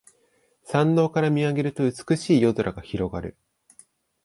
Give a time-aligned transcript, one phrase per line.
[0.63, 3.37] 山道から見上げると美しい夜空が広がる